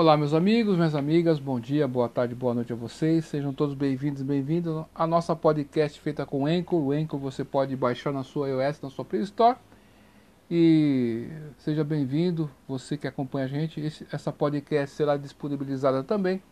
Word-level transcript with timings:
Olá, 0.00 0.16
meus 0.16 0.32
amigos, 0.32 0.76
minhas 0.76 0.94
amigas, 0.94 1.38
bom 1.38 1.60
dia, 1.60 1.86
boa 1.86 2.08
tarde, 2.08 2.34
boa 2.34 2.54
noite 2.54 2.72
a 2.72 2.74
vocês. 2.74 3.26
Sejam 3.26 3.52
todos 3.52 3.74
bem-vindos 3.74 4.22
e 4.22 4.24
bem-vindos 4.24 4.86
à 4.94 5.06
nossa 5.06 5.36
podcast 5.36 6.00
feita 6.00 6.24
com 6.24 6.46
Anchor. 6.46 6.80
O 6.80 6.90
Anchor 6.90 7.20
você 7.20 7.44
pode 7.44 7.76
baixar 7.76 8.10
na 8.10 8.24
sua 8.24 8.48
iOS, 8.48 8.80
na 8.80 8.88
sua 8.88 9.04
Play 9.04 9.20
Store. 9.20 9.58
E 10.50 11.28
seja 11.58 11.84
bem-vindo, 11.84 12.50
você 12.66 12.96
que 12.96 13.06
acompanha 13.06 13.44
a 13.44 13.48
gente. 13.48 13.78
Esse, 13.78 14.06
essa 14.10 14.32
podcast 14.32 14.96
será 14.96 15.18
disponibilizada 15.18 16.02
também 16.02 16.42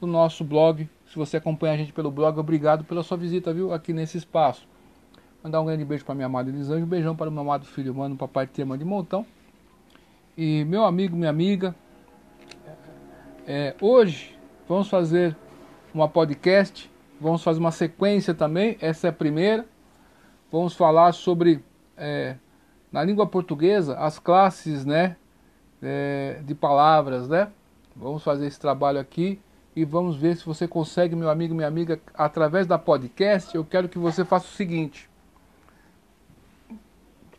no 0.00 0.08
nosso 0.08 0.42
blog. 0.42 0.90
Se 1.06 1.14
você 1.14 1.36
acompanha 1.36 1.74
a 1.74 1.76
gente 1.76 1.92
pelo 1.92 2.10
blog, 2.10 2.40
obrigado 2.40 2.82
pela 2.82 3.04
sua 3.04 3.16
visita, 3.16 3.54
viu, 3.54 3.72
aqui 3.72 3.92
nesse 3.92 4.18
espaço. 4.18 4.66
Mandar 5.44 5.60
um 5.60 5.66
grande 5.66 5.84
beijo 5.84 6.04
para 6.04 6.16
minha 6.16 6.26
amada 6.26 6.50
Elisângela, 6.50 6.84
um 6.84 6.88
beijão 6.88 7.14
para 7.14 7.30
o 7.30 7.32
meu 7.32 7.42
amado 7.42 7.66
filho 7.66 7.92
humano, 7.92 8.16
papai 8.16 8.48
Tema 8.48 8.76
de 8.76 8.84
Montão. 8.84 9.24
E 10.36 10.64
meu 10.64 10.84
amigo, 10.84 11.16
minha 11.16 11.30
amiga, 11.30 11.72
é, 13.46 13.74
hoje 13.80 14.36
vamos 14.68 14.88
fazer 14.88 15.36
uma 15.94 16.08
podcast, 16.08 16.90
vamos 17.20 17.42
fazer 17.42 17.60
uma 17.60 17.70
sequência 17.70 18.34
também, 18.34 18.76
essa 18.80 19.06
é 19.06 19.10
a 19.10 19.12
primeira. 19.12 19.64
Vamos 20.50 20.74
falar 20.74 21.12
sobre, 21.12 21.62
é, 21.96 22.36
na 22.90 23.02
língua 23.04 23.26
portuguesa, 23.26 23.96
as 23.98 24.18
classes 24.18 24.84
né, 24.84 25.16
é, 25.82 26.40
de 26.44 26.54
palavras, 26.54 27.28
né? 27.28 27.48
Vamos 27.94 28.22
fazer 28.22 28.46
esse 28.46 28.60
trabalho 28.60 28.98
aqui 28.98 29.40
e 29.74 29.84
vamos 29.84 30.16
ver 30.16 30.36
se 30.36 30.44
você 30.44 30.66
consegue, 30.66 31.16
meu 31.16 31.30
amigo, 31.30 31.54
minha 31.54 31.68
amiga, 31.68 32.00
através 32.14 32.66
da 32.66 32.78
podcast. 32.78 33.54
Eu 33.54 33.64
quero 33.64 33.88
que 33.88 33.98
você 33.98 34.24
faça 34.24 34.46
o 34.46 34.50
seguinte: 34.50 35.08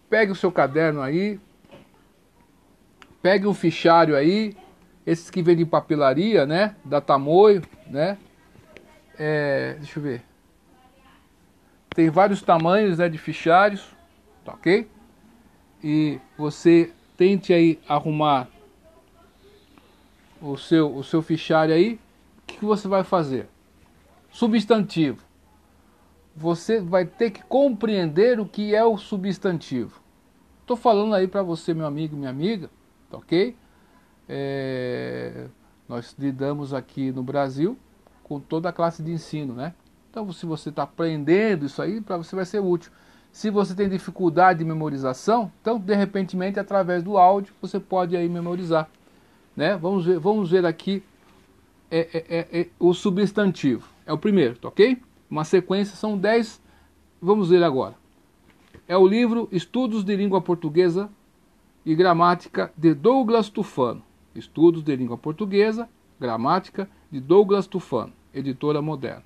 pegue 0.10 0.32
o 0.32 0.36
seu 0.36 0.52
caderno 0.52 1.02
aí, 1.02 1.40
pegue 3.22 3.48
um 3.48 3.54
fichário 3.54 4.16
aí, 4.16 4.55
esses 5.08 5.30
que 5.30 5.42
vêm 5.42 5.56
de 5.56 5.66
papelaria, 5.66 6.46
né? 6.46 6.76
Da 6.84 7.00
Tamoio, 7.00 7.64
né? 7.90 8.18
É, 9.18 9.76
deixa 9.80 9.98
eu 9.98 10.04
ver. 10.04 10.22
Tem 11.91 12.10
vários 12.10 12.41
tamanhos 12.41 12.98
né, 12.98 13.08
de 13.08 13.18
fichários, 13.18 13.96
tá 14.44 14.52
ok? 14.52 14.86
E 15.82 16.20
você 16.38 16.91
tente 17.16 17.54
aí 17.54 17.80
arrumar 17.88 18.49
o 20.41 20.58
seu, 20.58 20.94
o 20.94 21.02
seu 21.05 21.21
fichário 21.21 21.74
aí. 21.74 21.94
O 21.94 22.46
que, 22.46 22.58
que 22.58 22.66
você 22.66 22.90
vai 22.90 23.05
fazer? 23.05 23.48
Substantivo. 24.30 25.24
Você 26.36 26.82
vai 26.82 27.05
ter 27.05 27.32
que 27.32 27.42
compreender 27.46 28.42
o 28.42 28.46
que 28.46 28.76
é 28.76 28.84
o 28.84 28.98
substantivo. 28.98 30.02
Estou 30.62 30.76
falando 30.76 31.16
aí 31.16 31.30
para 31.30 31.42
você, 31.42 31.74
meu 31.74 31.86
amigo, 31.86 32.18
minha 32.18 32.30
amiga, 32.30 32.70
tá 33.10 33.18
ok? 33.18 33.55
É, 34.28 35.48
nós 35.88 36.16
lidamos 36.18 36.74
aqui 36.74 37.12
no 37.12 37.24
Brasil 37.24 37.78
com 38.24 38.40
toda 38.40 38.70
a 38.70 38.74
classe 38.74 39.02
de 39.02 39.12
ensino, 39.12 39.54
né? 39.54 39.74
Então, 40.10 40.32
se 40.32 40.46
você 40.46 40.70
está 40.70 40.84
aprendendo 40.84 41.66
isso 41.66 41.82
aí, 41.82 42.02
para 42.02 42.18
você 42.18 42.36
vai 42.36 42.46
ser 42.46 42.60
útil. 42.60 42.92
Se 43.32 43.50
você 43.50 43.76
tem 43.76 43.88
dificuldade 43.88 44.60
de 44.60 44.66
memorização, 44.66 45.52
então, 45.62 45.80
de 45.80 45.94
repente, 45.96 46.36
através 46.60 47.04
do 47.04 47.18
áudio, 47.18 47.54
você 47.62 47.80
pode 47.80 48.18
aí 48.18 48.28
memorizar. 48.28 48.90
Né? 49.55 49.78
Vamos, 49.78 50.05
ver, 50.05 50.20
vamos 50.20 50.50
ver 50.50 50.66
aqui 50.66 51.04
é, 51.92 52.00
é, 52.00 52.38
é, 52.38 52.62
é 52.62 52.68
o 52.80 52.94
substantivo. 52.94 53.88
É 54.05 54.14
o 54.14 54.18
primeiro, 54.18 54.58
tá 54.58 54.68
ok? 54.70 54.98
Uma 55.30 55.44
sequência, 55.44 55.96
são 55.96 56.18
10. 56.18 56.62
Vamos 57.22 57.50
ver 57.50 57.64
agora. 57.64 57.96
É 58.88 58.98
o 58.98 59.08
livro 59.08 59.48
Estudos 59.52 60.04
de 60.04 60.16
Língua 60.16 60.42
Portuguesa 60.42 61.10
e 61.86 61.94
Gramática 61.94 62.72
de 62.76 62.94
Douglas 62.94 63.50
Tufano. 63.50 64.06
Estudos 64.38 64.84
de 64.84 64.96
Língua 64.96 65.18
Portuguesa, 65.18 65.90
Gramática, 66.19 66.88
de 67.12 67.19
Douglas 67.19 67.66
Tufano, 67.66 68.13
editora 68.34 68.81
moderna. 68.81 69.24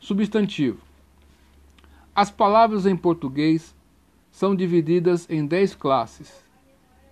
Substantivo. 0.00 0.80
As 2.14 2.30
palavras 2.30 2.86
em 2.86 2.96
português 2.96 3.74
são 4.30 4.54
divididas 4.54 5.28
em 5.30 5.46
dez 5.46 5.74
classes, 5.74 6.44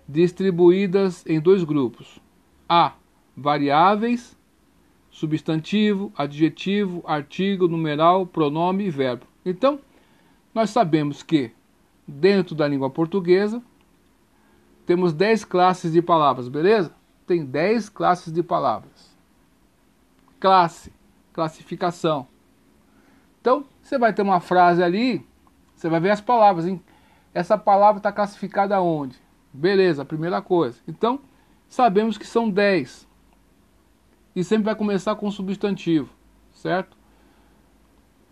distribuídas 0.07 1.25
em 1.25 1.39
dois 1.39 1.63
grupos: 1.63 2.19
A. 2.67 2.93
Variáveis, 3.35 4.37
substantivo, 5.09 6.11
adjetivo, 6.17 7.01
artigo, 7.07 7.67
numeral, 7.67 8.25
pronome 8.25 8.85
e 8.85 8.89
verbo. 8.89 9.25
Então, 9.45 9.79
nós 10.53 10.69
sabemos 10.69 11.23
que, 11.23 11.51
dentro 12.05 12.53
da 12.53 12.67
língua 12.67 12.89
portuguesa, 12.89 13.63
temos 14.89 15.13
10 15.13 15.45
classes 15.45 15.93
de 15.93 16.01
palavras, 16.01 16.47
beleza? 16.47 16.91
Tem 17.27 17.45
10 17.45 17.89
classes 17.89 18.33
de 18.33 18.41
palavras. 18.41 19.15
Classe, 20.39 20.91
classificação. 21.31 22.27
Então, 23.39 23.65
você 23.83 23.99
vai 23.99 24.11
ter 24.13 24.23
uma 24.23 24.39
frase 24.39 24.81
ali, 24.81 25.23
você 25.75 25.87
vai 25.87 25.99
ver 25.99 26.09
as 26.09 26.21
palavras. 26.21 26.65
Hein? 26.65 26.81
Essa 27.35 27.55
palavra 27.55 27.99
está 27.99 28.11
classificada 28.11 28.77
aonde? 28.77 29.15
Beleza, 29.53 30.03
primeira 30.03 30.41
coisa. 30.41 30.79
Então, 30.87 31.19
sabemos 31.67 32.17
que 32.17 32.25
são 32.25 32.49
10. 32.49 33.07
E 34.35 34.43
sempre 34.43 34.65
vai 34.65 34.75
começar 34.75 35.15
com 35.17 35.29
substantivo, 35.29 36.09
certo? 36.51 36.97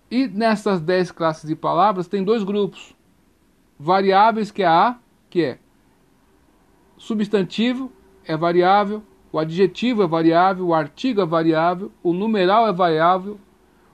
E 0.09 0.28
nessas 0.28 0.81
10 0.81 1.12
classes 1.12 1.47
de 1.47 1.56
palavras 1.56 2.07
tem 2.07 2.23
dois 2.23 2.44
grupos. 2.44 2.96
Variáveis, 3.78 4.50
que 4.50 4.63
é 4.63 4.67
A, 4.67 4.97
que 5.29 5.44
é 5.44 5.59
substantivo 6.97 7.91
é 8.25 8.35
variável, 8.35 9.03
o 9.31 9.40
adjetivo 9.40 10.03
é 10.03 10.08
variável, 10.08 10.68
o 10.68 10.74
artigo 10.74 11.22
é 11.22 11.25
variável, 11.25 11.91
o 12.02 12.13
numeral 12.13 12.68
é 12.68 12.74
variável, 12.74 13.40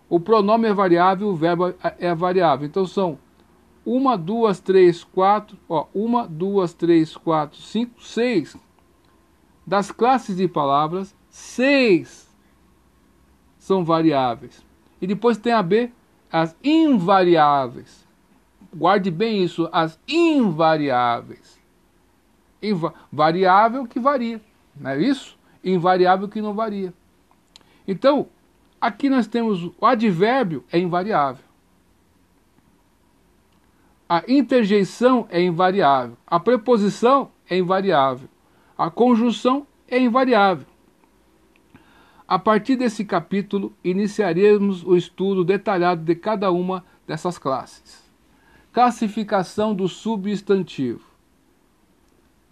o 0.09 0.19
pronome 0.19 0.67
é 0.67 0.73
variável, 0.73 1.27
o 1.27 1.35
verbo 1.35 1.73
é 1.99 2.15
variável. 2.15 2.65
Então 2.65 2.85
são 2.85 3.17
uma, 3.85 4.17
duas, 4.17 4.59
três, 4.59 5.03
quatro, 5.03 5.57
ó, 5.67 5.87
uma, 5.93 6.27
duas, 6.27 6.73
três, 6.73 7.17
quatro, 7.17 7.59
cinco, 7.59 8.01
seis. 8.01 8.55
Das 9.65 9.91
classes 9.91 10.37
de 10.37 10.47
palavras, 10.47 11.15
seis 11.29 12.29
são 13.57 13.83
variáveis. 13.83 14.65
E 15.01 15.07
depois 15.07 15.37
tem 15.37 15.53
a 15.53 15.63
B, 15.63 15.91
as 16.31 16.55
invariáveis. 16.63 18.07
Guarde 18.75 19.11
bem 19.11 19.43
isso, 19.43 19.69
as 19.71 19.99
invariáveis 20.07 21.62
variável 23.11 23.85
que 23.85 23.99
varia, 23.99 24.39
não 24.75 24.91
é 24.91 25.01
isso? 25.01 25.37
Invariável 25.63 26.27
que 26.27 26.41
não 26.41 26.53
varia. 26.53 26.93
Então, 27.87 28.27
aqui 28.79 29.09
nós 29.09 29.27
temos 29.27 29.71
o 29.79 29.85
advérbio 29.85 30.63
é 30.71 30.79
invariável. 30.79 31.43
A 34.07 34.23
interjeição 34.27 35.27
é 35.29 35.41
invariável. 35.41 36.17
A 36.27 36.39
preposição 36.39 37.31
é 37.49 37.57
invariável. 37.57 38.29
A 38.77 38.89
conjunção 38.89 39.65
é 39.87 39.99
invariável. 39.99 40.67
A 42.27 42.37
partir 42.37 42.75
desse 42.75 43.05
capítulo, 43.05 43.73
iniciaremos 43.83 44.83
o 44.83 44.95
estudo 44.95 45.43
detalhado 45.43 46.03
de 46.03 46.15
cada 46.15 46.51
uma 46.51 46.83
dessas 47.07 47.37
classes. 47.37 48.03
Classificação 48.71 49.73
do 49.73 49.87
substantivo 49.87 51.12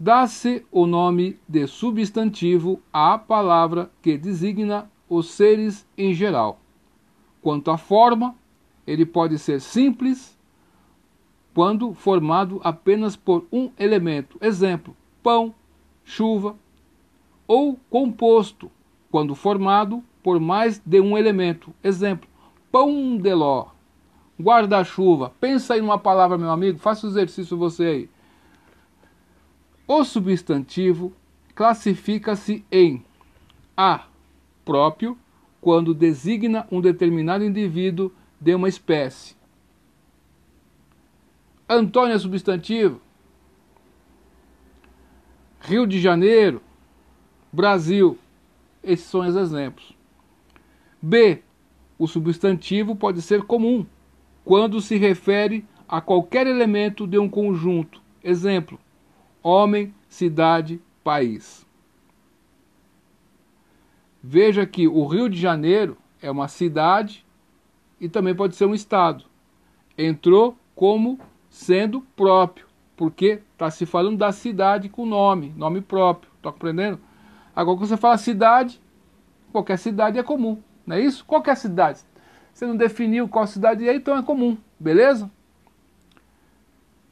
dá-se 0.02 0.66
o 0.72 0.88
nome 0.88 1.40
de 1.48 1.68
substantivo 1.68 2.82
à 2.92 3.20
palavra 3.20 3.92
que 4.02 4.18
designa 4.18 4.90
os 5.08 5.30
seres 5.30 5.88
em 5.96 6.12
geral. 6.12 6.60
Quanto 7.40 7.70
à 7.70 7.78
forma, 7.78 8.34
ele 8.88 9.06
pode 9.06 9.38
ser 9.38 9.62
simples 9.62 10.36
quando 11.54 11.94
formado 11.94 12.60
apenas 12.64 13.16
por 13.16 13.46
um 13.52 13.70
elemento, 13.78 14.40
exemplo, 14.42 14.98
pão, 15.22 15.54
chuva, 16.04 16.56
ou 17.46 17.78
composto 17.88 18.72
quando 19.12 19.36
formado 19.36 20.04
por 20.24 20.40
mais 20.40 20.82
de 20.84 21.00
um 21.00 21.16
elemento, 21.16 21.72
exemplo, 21.84 22.28
pão 22.72 23.18
de 23.18 23.36
ló, 23.36 23.68
guarda-chuva. 24.42 25.32
Pensa 25.40 25.76
aí 25.76 25.82
numa 25.82 26.00
palavra, 26.00 26.40
meu 26.40 26.50
amigo, 26.50 26.80
faça 26.80 27.06
o 27.06 27.10
exercício 27.12 27.56
você 27.56 27.84
aí. 27.84 28.10
O 29.94 30.06
substantivo 30.06 31.12
classifica-se 31.54 32.64
em 32.72 33.04
A. 33.76 34.06
Próprio, 34.64 35.18
quando 35.60 35.94
designa 35.94 36.66
um 36.72 36.80
determinado 36.80 37.44
indivíduo 37.44 38.10
de 38.40 38.56
uma 38.56 38.70
espécie. 38.70 39.36
Antônio 41.68 42.16
é 42.16 42.18
substantivo. 42.18 43.02
Rio 45.60 45.86
de 45.86 46.00
Janeiro, 46.00 46.62
Brasil. 47.52 48.18
Esses 48.82 49.08
são 49.08 49.28
os 49.28 49.36
exemplos. 49.36 49.94
B. 51.02 51.44
O 52.00 52.08
substantivo 52.08 52.96
pode 52.96 53.22
ser 53.22 53.44
comum, 53.44 53.86
quando 54.46 54.80
se 54.80 54.96
refere 54.96 55.66
a 55.86 56.00
qualquer 56.00 56.48
elemento 56.48 57.06
de 57.06 57.18
um 57.18 57.28
conjunto. 57.28 58.02
Exemplo: 58.24 58.80
homem, 59.44 59.94
cidade, 60.08 60.82
país. 61.04 61.66
Veja 64.24 64.66
que 64.66 64.88
o 64.88 65.06
Rio 65.06 65.28
de 65.30 65.40
Janeiro 65.40 65.98
é 66.22 66.30
uma 66.30 66.48
cidade 66.48 67.26
e 68.00 68.08
também 68.08 68.36
pode 68.36 68.56
ser 68.56 68.66
um 68.66 68.74
estado. 68.74 69.26
Entrou 69.98 70.56
como 70.76 71.20
sendo 71.50 72.02
próprio, 72.16 72.68
porque 72.96 73.42
está 73.54 73.70
se 73.72 73.86
falando 73.86 74.18
da 74.18 74.32
cidade 74.32 74.90
com 74.90 75.06
nome, 75.06 75.54
nome 75.58 75.82
próprio. 75.82 76.32
Está 76.38 76.52
compreendendo? 76.52 77.00
Agora, 77.56 77.78
quando 77.78 77.90
você 77.90 77.98
fala 77.98 78.18
cidade, 78.18 78.82
qualquer 79.52 79.78
cidade 79.78 80.18
é 80.18 80.24
comum, 80.24 80.62
não 80.86 80.96
é 80.96 81.02
isso? 81.02 81.26
Qualquer 81.26 81.58
cidade. 81.58 82.02
Você 82.54 82.66
não 82.66 82.76
definiu 82.76 83.28
qual 83.28 83.48
cidade 83.48 83.88
é, 83.88 83.96
então 83.96 84.18
é 84.18 84.24
comum, 84.24 84.58
beleza? 84.80 85.30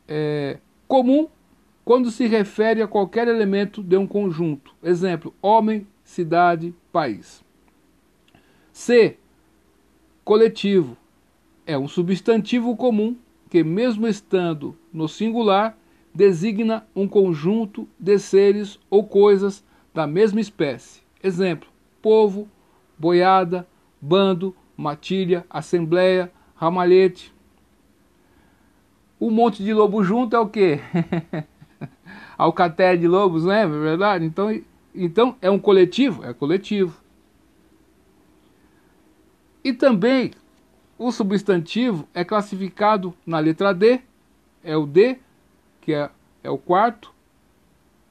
É 0.08 0.60
comum 0.88 1.28
quando 1.90 2.12
se 2.12 2.28
refere 2.28 2.84
a 2.84 2.88
qualquer 2.88 3.28
elemento 3.28 3.82
de 3.82 3.98
um 3.98 4.06
conjunto. 4.06 4.76
Exemplo: 4.84 5.34
homem, 5.42 5.88
cidade, 6.04 6.72
país. 6.92 7.44
C. 8.72 9.18
Coletivo. 10.24 10.96
É 11.66 11.76
um 11.76 11.88
substantivo 11.88 12.76
comum 12.76 13.18
que, 13.50 13.64
mesmo 13.64 14.08
estando 14.08 14.78
no 14.94 15.08
singular, 15.08 15.76
designa 16.14 16.86
um 16.96 17.08
conjunto 17.08 17.90
de 17.98 18.20
seres 18.20 18.80
ou 18.88 19.04
coisas 19.04 19.66
da 19.92 20.06
mesma 20.06 20.40
espécie. 20.40 21.02
Exemplo: 21.24 21.68
povo, 22.04 22.48
boiada, 23.00 23.68
bando, 24.00 24.56
matilha, 24.78 25.44
assembleia, 25.50 26.32
ramalhete. 26.54 27.34
Um 29.20 29.32
monte 29.32 29.64
de 29.64 29.74
lobo 29.74 30.04
junto 30.04 30.36
é 30.36 30.40
o 30.40 30.48
quê? 30.48 30.80
Alcatéia 32.40 32.98
de 32.98 33.06
lobos, 33.06 33.44
né? 33.44 33.68
Verdade? 33.68 34.24
Então, 34.24 34.62
então 34.96 35.36
é 35.42 35.52
um 35.52 35.60
coletivo? 35.60 36.24
É 36.24 36.34
coletivo. 36.34 36.98
E 39.62 39.74
também 39.74 40.32
o 40.98 41.12
substantivo 41.12 42.08
é 42.14 42.24
classificado 42.24 43.14
na 43.26 43.40
letra 43.40 43.74
D, 43.74 44.00
é 44.64 44.78
o 44.78 44.86
D, 44.86 45.18
que 45.82 45.94
é, 45.94 46.10
é 46.42 46.50
o 46.50 46.58
quarto, 46.58 47.14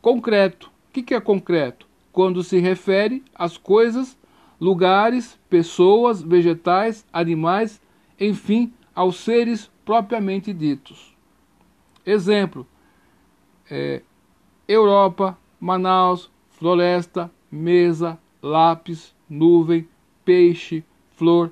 concreto. 0.03 0.71
O 0.91 0.93
que, 0.93 1.03
que 1.03 1.15
é 1.15 1.21
concreto? 1.21 1.89
Quando 2.13 2.43
se 2.43 2.59
refere 2.59 3.25
às 3.35 3.57
coisas, 3.57 4.19
lugares, 4.61 5.39
pessoas, 5.49 6.21
vegetais, 6.21 7.07
animais, 7.11 7.81
enfim, 8.21 8.75
aos 8.95 9.21
seres 9.21 9.71
propriamente 9.87 10.53
ditos. 10.53 11.17
Exemplo: 12.05 12.67
é, 13.71 14.03
Europa, 14.69 15.37
Manaus, 15.59 16.31
floresta, 16.51 17.31
mesa, 17.51 18.19
lápis, 18.43 19.15
nuvem, 19.29 19.89
peixe, 20.25 20.85
flor. 21.17 21.51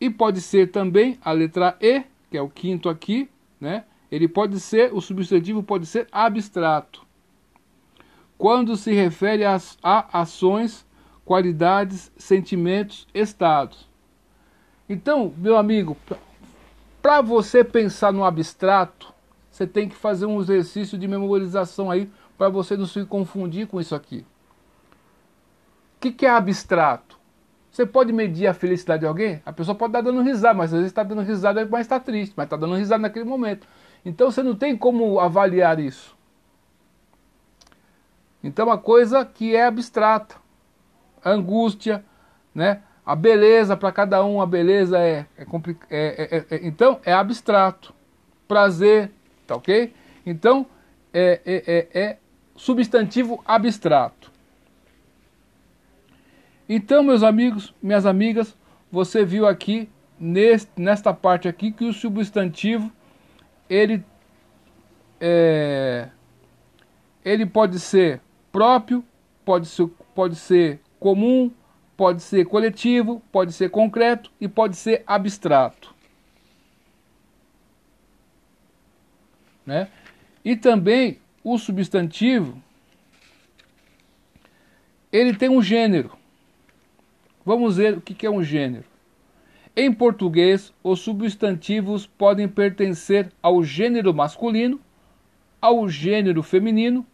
E 0.00 0.08
pode 0.08 0.40
ser 0.40 0.70
também 0.70 1.18
a 1.22 1.32
letra 1.32 1.76
E, 1.80 2.04
que 2.30 2.38
é 2.38 2.42
o 2.42 2.48
quinto 2.48 2.88
aqui, 2.88 3.28
né? 3.60 3.84
Ele 4.10 4.28
pode 4.28 4.58
ser, 4.60 4.94
o 4.94 5.00
substantivo 5.00 5.62
pode 5.62 5.86
ser 5.86 6.08
abstrato. 6.10 7.04
Quando 8.38 8.76
se 8.76 8.92
refere 8.92 9.44
a, 9.44 9.60
a 9.82 10.20
ações, 10.20 10.86
qualidades, 11.24 12.10
sentimentos, 12.16 13.06
estados. 13.12 13.88
Então, 14.88 15.32
meu 15.36 15.56
amigo, 15.56 15.96
para 17.02 17.20
você 17.20 17.62
pensar 17.62 18.12
no 18.12 18.24
abstrato, 18.24 19.12
você 19.50 19.66
tem 19.66 19.88
que 19.88 19.94
fazer 19.94 20.26
um 20.26 20.40
exercício 20.40 20.96
de 20.96 21.06
memorização 21.06 21.90
aí 21.90 22.10
para 22.40 22.48
você 22.48 22.74
não 22.74 22.86
se 22.86 23.04
confundir 23.04 23.66
com 23.66 23.78
isso 23.78 23.94
aqui. 23.94 24.24
O 25.96 26.00
que, 26.00 26.10
que 26.10 26.24
é 26.24 26.30
abstrato? 26.30 27.18
Você 27.70 27.84
pode 27.84 28.14
medir 28.14 28.46
a 28.46 28.54
felicidade 28.54 29.00
de 29.00 29.06
alguém? 29.06 29.42
A 29.44 29.52
pessoa 29.52 29.74
pode 29.74 29.90
estar 29.90 30.00
dando 30.00 30.22
risada, 30.22 30.54
mas 30.54 30.72
às 30.72 30.78
vezes 30.78 30.90
está 30.90 31.02
dando 31.02 31.20
risada, 31.20 31.68
mas 31.70 31.82
está 31.82 32.00
triste, 32.00 32.32
mas 32.34 32.46
está 32.46 32.56
dando 32.56 32.76
risada 32.76 33.02
naquele 33.02 33.26
momento. 33.26 33.68
Então 34.06 34.30
você 34.30 34.42
não 34.42 34.54
tem 34.54 34.74
como 34.74 35.20
avaliar 35.20 35.78
isso. 35.78 36.16
Então 38.42 38.68
uma 38.68 38.78
coisa 38.78 39.22
que 39.22 39.54
é 39.54 39.66
abstrata. 39.66 40.36
A 41.22 41.32
angústia, 41.32 42.02
né? 42.54 42.80
A 43.04 43.14
beleza, 43.14 43.76
para 43.76 43.92
cada 43.92 44.24
um, 44.24 44.40
a 44.40 44.46
beleza 44.46 44.98
é, 44.98 45.26
é, 45.36 45.44
é, 45.90 46.36
é, 46.38 46.46
é, 46.56 46.66
Então 46.66 47.00
é 47.04 47.12
abstrato. 47.12 47.92
Prazer, 48.48 49.12
tá 49.46 49.56
ok? 49.56 49.92
Então 50.24 50.64
é, 51.12 51.42
é, 51.44 52.00
é 52.00 52.16
substantivo 52.56 53.42
abstrato. 53.46 54.30
Então, 56.68 57.02
meus 57.02 57.22
amigos, 57.22 57.74
minhas 57.82 58.06
amigas, 58.06 58.56
você 58.92 59.24
viu 59.24 59.46
aqui 59.46 59.88
neste, 60.18 60.70
nesta 60.76 61.12
parte 61.12 61.48
aqui 61.48 61.72
que 61.72 61.84
o 61.84 61.92
substantivo 61.92 62.92
ele 63.68 64.04
é, 65.20 66.08
ele 67.24 67.46
pode 67.46 67.78
ser 67.78 68.20
próprio, 68.50 69.04
pode 69.44 69.66
ser, 69.66 69.88
pode 70.14 70.36
ser 70.36 70.80
comum, 70.98 71.50
pode 71.96 72.22
ser 72.22 72.44
coletivo, 72.46 73.22
pode 73.30 73.52
ser 73.52 73.70
concreto 73.70 74.30
e 74.40 74.48
pode 74.48 74.76
ser 74.76 75.02
abstrato. 75.06 75.94
Né? 79.64 79.88
E 80.44 80.56
também 80.56 81.19
o 81.42 81.58
substantivo 81.58 82.62
ele 85.12 85.34
tem 85.34 85.48
um 85.48 85.60
gênero. 85.60 86.12
Vamos 87.44 87.78
ver 87.78 87.96
o 87.96 88.00
que 88.00 88.24
é 88.24 88.30
um 88.30 88.42
gênero. 88.42 88.84
Em 89.74 89.92
português, 89.92 90.72
os 90.84 91.00
substantivos 91.00 92.06
podem 92.06 92.46
pertencer 92.46 93.32
ao 93.42 93.64
gênero 93.64 94.14
masculino, 94.14 94.78
ao 95.60 95.88
gênero 95.88 96.42
feminino. 96.42 97.04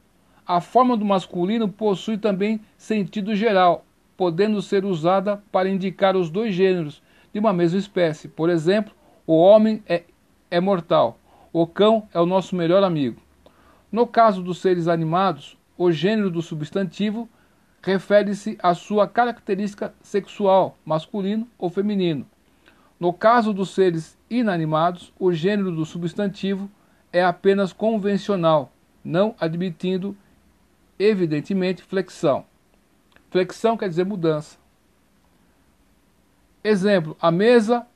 A 0.47 0.61
forma 0.61 0.97
do 0.97 1.05
masculino 1.05 1.69
possui 1.69 2.19
também 2.19 2.61
sentido 2.77 3.35
geral, 3.35 3.85
podendo 4.17 4.61
ser 4.61 4.85
usada 4.85 5.43
para 5.51 5.69
indicar 5.69 6.17
os 6.17 6.29
dois 6.29 6.55
gêneros 6.55 7.03
de 7.33 7.39
uma 7.39 7.53
mesma 7.53 7.79
espécie. 7.79 8.29
Por 8.29 8.51
exemplo, 8.51 8.93
o 9.27 9.37
homem 9.39 9.83
é, 9.87 10.03
é 10.51 10.61
mortal, 10.61 11.19
o 11.53 11.67
cão 11.67 12.09
é 12.13 12.21
o 12.21 12.27
nosso 12.27 12.55
melhor 12.55 12.83
amigo. 12.83 13.26
No 13.91 14.07
caso 14.07 14.43
dos 14.43 14.59
seres 14.59 14.89
animados, 14.89 15.57
o 15.79 15.93
gênero 15.93 16.31
do 16.31 16.43
substantivo 16.43 17.29
refere-se 17.83 18.59
à 18.61 18.75
sua 18.75 19.07
característica 19.07 19.95
sexual, 20.03 20.77
masculino 20.85 21.47
ou 21.57 21.71
feminino. 21.71 22.27
No 22.99 23.13
caso 23.13 23.53
dos 23.53 23.71
seres 23.71 24.19
inanimados, 24.29 25.13
o 25.19 25.33
gênero 25.33 25.71
do 25.71 25.85
substantivo 25.85 26.69
é 27.13 27.23
apenas 27.23 27.73
convencional, 27.73 28.73
não 29.05 29.37
admitindo, 29.39 30.17
evidentemente, 30.99 31.83
flexão. 31.83 32.45
Flexão 33.31 33.77
quer 33.77 33.89
dizer 33.89 34.05
mudança. 34.05 34.59
Exemplo: 36.65 37.17
a 37.21 37.31
mesa, 37.31 37.87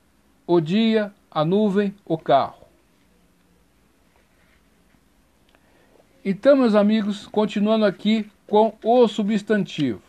o 0.46 0.60
dia, 0.60 1.12
a 1.30 1.44
nuvem, 1.44 1.94
o 2.04 2.16
carro. 2.16 2.59
Então, 6.22 6.54
meus 6.54 6.74
amigos, 6.74 7.26
continuando 7.26 7.86
aqui 7.86 8.30
com 8.46 8.76
o 8.84 9.08
substantivo. 9.08 10.02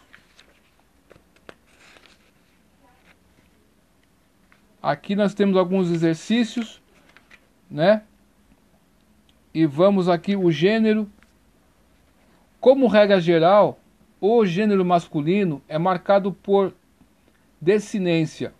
Aqui 4.84 5.16
nós 5.16 5.34
temos 5.34 5.56
alguns 5.56 5.90
exercícios, 5.90 6.82
né? 7.70 8.04
E 9.54 9.66
vamos 9.66 10.10
aqui 10.10 10.36
o 10.36 10.52
gênero. 10.52 11.10
Como 12.60 12.88
regra 12.88 13.22
geral, 13.22 13.80
o 14.20 14.46
gênero 14.46 14.84
masculino 14.84 15.62
é 15.66 15.78
marcado 15.78 16.34
por 16.34 16.74
desinência, 17.60 18.54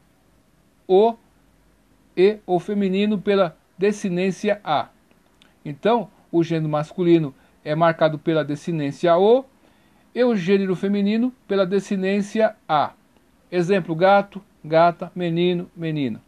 o 0.88 1.16
e 2.16 2.40
o 2.46 2.60
feminino 2.60 3.20
pela 3.20 3.58
desinência 3.78 4.62
a. 4.64 4.88
Então, 5.66 6.10
o 6.32 6.44
gênero 6.44 6.70
masculino 6.70 7.36
é 7.64 7.76
marcado 7.76 8.18
pela 8.18 8.44
desinência 8.44 9.18
O 9.18 9.46
e 10.14 10.24
o 10.24 10.36
gênero 10.36 10.76
feminino 10.76 11.34
pela 11.48 11.66
desinência 11.66 12.56
A. 12.68 12.92
Exemplo: 13.52 13.96
gato, 13.96 14.42
gata, 14.64 15.12
menino, 15.16 15.70
menina. 15.76 16.22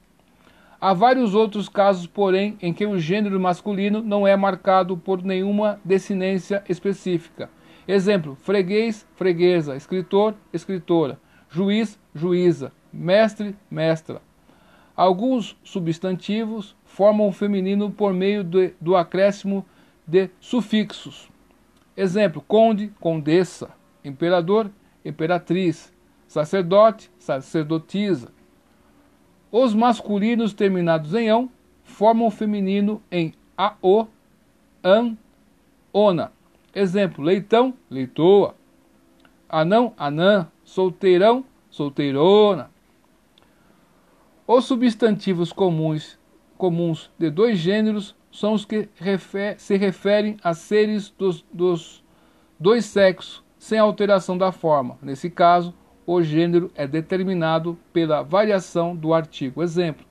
Há 0.80 0.94
vários 0.94 1.34
outros 1.34 1.70
casos, 1.70 2.06
porém, 2.06 2.58
em 2.62 2.74
que 2.74 2.86
o 2.86 3.00
gênero 3.00 3.40
masculino 3.40 4.02
não 4.02 4.28
é 4.28 4.36
marcado 4.36 4.98
por 4.98 5.24
nenhuma 5.24 5.80
desinência 5.84 6.64
específica. 6.68 7.50
Exemplo: 7.88 8.36
freguês, 8.42 9.08
freguesa, 9.16 9.76
escritor, 9.76 10.36
escritora, 10.52 11.20
juiz, 11.50 12.00
juíza, 12.14 12.72
mestre, 12.92 13.56
mestra. 13.70 14.22
Alguns 14.96 15.58
substantivos 15.64 16.76
formam 16.86 17.28
o 17.28 17.32
feminino 17.32 17.90
por 17.90 18.14
meio 18.14 18.44
do, 18.44 18.72
do 18.80 18.96
acréscimo 18.96 19.66
de 20.08 20.30
sufixos. 20.40 21.30
Exemplo: 21.96 22.44
conde, 22.48 22.94
condessa, 23.00 23.72
imperador, 24.04 24.70
imperatriz, 25.04 25.94
sacerdote, 26.28 27.12
sacerdotisa. 27.18 28.32
Os 29.52 29.74
masculinos 29.74 30.54
terminados 30.54 31.14
em 31.14 31.30
ão 31.30 31.50
formam 31.84 32.28
o 32.28 32.32
feminino 32.32 33.02
em 33.12 33.34
ao, 33.56 34.10
an, 34.84 35.16
ona. 35.92 36.32
Exemplo: 36.74 37.24
leitão, 37.24 37.74
leitoa. 37.90 38.56
Anão, 39.48 39.94
anã. 39.98 40.50
Solteirão, 40.64 41.46
solteirona. 41.70 42.72
Os 44.48 44.66
substantivos 44.66 45.54
comuns, 45.54 46.18
comuns 46.58 47.12
de 47.20 47.30
dois 47.30 47.60
gêneros 47.60 48.16
são 48.34 48.54
os 48.54 48.66
que 48.66 48.90
refer, 48.96 49.60
se 49.60 49.78
referem 49.78 50.38
a 50.44 50.56
seres 50.56 51.12
dos, 51.12 51.46
dos 51.54 52.04
dois 52.60 52.84
sexos, 52.84 53.44
sem 53.60 53.78
alteração 53.78 54.36
da 54.36 54.52
forma. 54.52 54.98
Nesse 55.04 55.30
caso, 55.30 55.72
o 56.04 56.20
gênero 56.24 56.72
é 56.74 56.88
determinado 56.88 57.78
pela 57.94 58.24
variação 58.24 58.96
do 58.96 59.14
artigo. 59.14 59.62
Exemplo: 59.62 60.04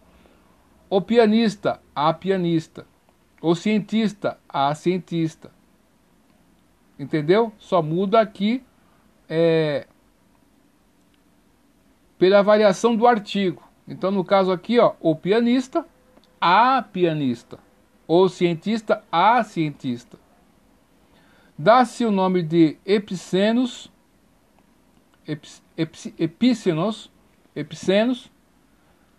o 0.89 1.01
pianista, 1.01 1.81
a 1.95 2.15
pianista. 2.15 2.87
O 3.41 3.57
cientista, 3.57 4.39
a 4.49 4.73
cientista. 4.73 5.51
Entendeu? 6.97 7.53
Só 7.59 7.83
muda 7.83 8.21
aqui 8.21 8.63
é, 9.29 9.89
pela 12.17 12.41
variação 12.41 12.95
do 12.95 13.05
artigo. 13.05 13.69
Então, 13.89 14.13
no 14.13 14.25
caso 14.25 14.53
aqui, 14.53 14.79
ó, 14.79 14.93
o 15.01 15.17
pianista, 15.17 15.85
a 16.41 16.81
pianista. 16.81 17.59
O 18.07 18.29
cientista, 18.29 19.03
a 19.11 19.43
cientista. 19.45 20.19
Dá-se 21.57 22.05
o 22.05 22.11
nome 22.11 22.43
de 22.43 22.77
epicenos, 22.85 23.91
epícenos, 26.19 27.11
epicenos, 27.55 28.31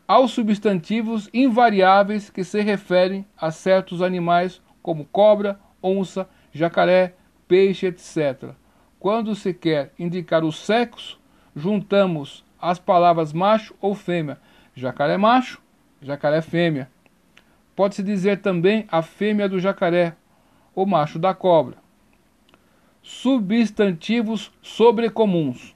aos 0.08 0.32
substantivos 0.32 1.30
invariáveis 1.34 2.30
que 2.30 2.44
se 2.44 2.62
referem 2.62 3.26
a 3.38 3.52
certos 3.52 4.02
animais 4.02 4.62
como 4.82 5.06
cobra, 5.06 5.60
onça, 5.82 6.28
jacaré, 6.52 7.16
peixe, 7.48 7.88
etc. 7.88 8.54
Quando 9.00 9.36
se 9.36 9.54
quer 9.54 9.94
indicar 9.98 10.44
o 10.44 10.52
sexo, 10.52 11.20
juntamos 11.56 12.44
as 12.62 12.80
palavras 12.80 13.34
macho 13.34 13.74
ou 13.80 13.96
fêmea. 13.96 14.40
Jacaré 14.76 15.18
macho, 15.18 15.62
jacaré 16.02 16.42
fêmea. 16.42 16.90
Pode-se 17.76 18.04
dizer 18.04 18.42
também 18.42 18.86
a 18.92 19.02
fêmea 19.02 19.50
do 19.50 19.60
jacaré, 19.60 20.16
o 20.76 20.86
macho 20.86 21.18
da 21.18 21.34
cobra. 21.34 21.78
Substantivos 23.02 24.52
sobrecomuns 24.62 25.76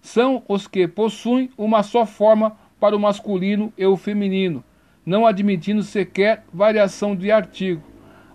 são 0.00 0.42
os 0.48 0.66
que 0.66 0.88
possuem 0.88 1.50
uma 1.56 1.82
só 1.82 2.04
forma 2.04 2.56
para 2.78 2.96
o 2.96 3.00
masculino 3.00 3.72
e 3.76 3.84
o 3.86 3.96
feminino, 3.96 4.64
não 5.04 5.26
admitindo 5.26 5.82
sequer 5.82 6.44
variação 6.52 7.14
de 7.14 7.30
artigo. 7.30 7.82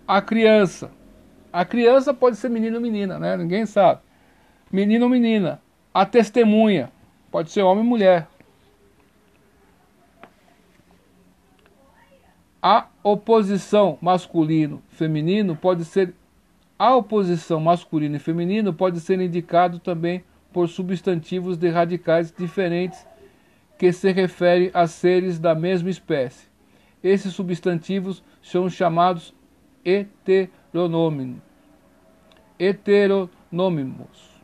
A 0.07 0.21
criança. 0.21 0.91
A 1.51 1.65
criança 1.65 2.13
pode 2.13 2.37
ser 2.37 2.49
menino 2.49 2.75
ou 2.75 2.81
menina, 2.81 3.17
né? 3.17 3.35
Ninguém 3.35 3.65
sabe. 3.65 4.01
Menino 4.71 5.05
ou 5.05 5.09
menina. 5.09 5.61
A 5.93 6.05
testemunha. 6.05 6.91
Pode 7.31 7.49
ser 7.49 7.63
homem 7.63 7.83
ou 7.83 7.89
mulher. 7.89 8.27
A 12.67 12.87
oposição 13.03 13.95
masculino-feminino 14.01 15.55
pode 15.55 15.85
ser 15.85 16.15
a 16.79 16.95
oposição 16.95 17.59
masculino 17.59 18.15
e 18.15 18.19
feminino 18.19 18.73
pode 18.73 18.99
ser 19.01 19.21
indicado 19.21 19.77
também 19.77 20.23
por 20.51 20.67
substantivos 20.67 21.57
de 21.57 21.69
radicais 21.69 22.33
diferentes 22.35 23.05
que 23.77 23.93
se 23.93 24.11
referem 24.11 24.71
a 24.73 24.87
seres 24.87 25.37
da 25.37 25.53
mesma 25.53 25.91
espécie. 25.91 26.47
Esses 27.03 27.35
substantivos 27.35 28.23
são 28.41 28.67
chamados 28.67 29.31
heteronômicos. 29.85 31.43
Heteronômimos. 32.57 34.41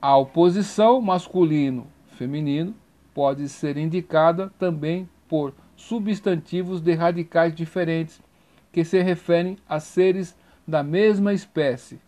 A 0.00 0.16
oposição 0.16 0.98
masculino-feminino 1.02 2.74
pode 3.12 3.50
ser 3.50 3.76
indicada 3.76 4.50
também 4.58 5.06
por 5.28 5.52
substantivos 5.76 6.80
de 6.80 6.94
radicais 6.94 7.54
diferentes 7.54 8.20
que 8.72 8.84
se 8.84 9.00
referem 9.02 9.56
a 9.68 9.78
seres 9.78 10.36
da 10.66 10.82
mesma 10.82 11.32
espécie. 11.32 12.00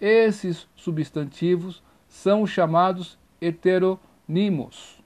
Esses 0.00 0.68
substantivos 0.76 1.82
são 2.08 2.46
chamados 2.46 3.18
heteronimos. 3.40 5.02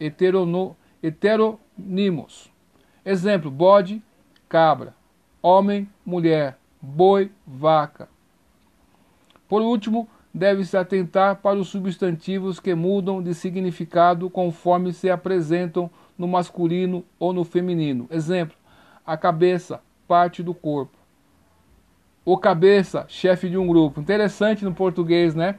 Heterono, 0.00 0.76
heteronimos. 1.02 2.50
Exemplo: 3.04 3.50
bode, 3.50 4.02
cabra, 4.48 4.94
homem, 5.42 5.88
mulher, 6.04 6.58
boi, 6.80 7.30
vaca. 7.46 8.08
Por 9.48 9.62
último, 9.62 10.08
deve-se 10.32 10.76
atentar 10.76 11.36
para 11.36 11.58
os 11.58 11.68
substantivos 11.68 12.60
que 12.60 12.74
mudam 12.74 13.22
de 13.22 13.34
significado 13.34 14.28
conforme 14.28 14.92
se 14.92 15.10
apresentam 15.10 15.90
no 16.18 16.26
masculino 16.26 17.04
ou 17.18 17.32
no 17.32 17.44
feminino. 17.44 18.08
Exemplo: 18.10 18.56
a 19.06 19.16
cabeça, 19.16 19.80
parte 20.06 20.42
do 20.42 20.52
corpo. 20.52 20.98
O 22.24 22.36
cabeça, 22.36 23.06
chefe 23.08 23.48
de 23.48 23.56
um 23.56 23.66
grupo. 23.66 24.00
Interessante 24.00 24.64
no 24.64 24.74
português, 24.74 25.34
né? 25.34 25.54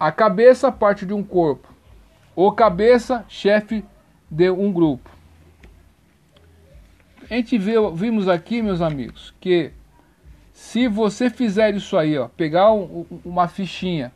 A 0.00 0.10
cabeça, 0.10 0.72
parte 0.72 1.06
de 1.06 1.12
um 1.12 1.22
corpo. 1.22 1.72
O 2.34 2.50
cabeça, 2.50 3.24
chefe 3.28 3.84
de 4.30 4.50
um 4.50 4.72
grupo. 4.72 5.10
A 7.30 7.34
gente 7.34 7.58
viu, 7.58 7.94
vimos 7.94 8.26
aqui, 8.26 8.62
meus 8.62 8.80
amigos, 8.80 9.34
que 9.38 9.70
se 10.52 10.88
você 10.88 11.28
fizer 11.28 11.74
isso 11.74 11.96
aí, 11.96 12.16
ó, 12.16 12.26
pegar 12.26 12.72
um, 12.72 13.04
uma 13.24 13.46
fichinha 13.46 14.10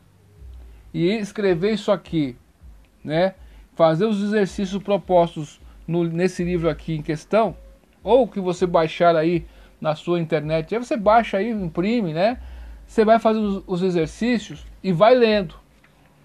e 0.95 1.07
escrever 1.09 1.75
isso 1.75 1.93
aqui, 1.93 2.37
né, 3.05 3.35
fazer 3.75 4.07
os 4.07 4.23
exercícios 4.23 4.83
propostos 4.83 5.61
no, 5.87 6.05
nesse 6.05 6.45
livro 6.45 6.69
aqui 6.69 6.95
em 6.95 7.03
questão, 7.03 7.57
ou 8.03 8.27
que 8.27 8.41
você 8.41 8.67
baixar 8.67 9.17
aí 9.17 9.47
na 9.81 9.95
sua 9.95 10.21
internet, 10.21 10.75
aí 10.75 10.83
você 10.83 10.97
baixa 10.97 11.39
aí, 11.39 11.51
imprime, 11.51 12.13
né? 12.13 12.39
Você 12.87 13.05
vai 13.05 13.19
fazer 13.19 13.39
os, 13.39 13.63
os 13.67 13.83
exercícios 13.83 14.65
e 14.83 14.93
vai 14.93 15.15
lendo. 15.15 15.55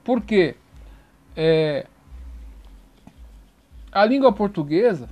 Por 0.04 0.22
quê? 0.22 0.56
É, 1.36 1.86
a 3.92 4.06
língua 4.06 4.32
portuguesa, 4.32 5.10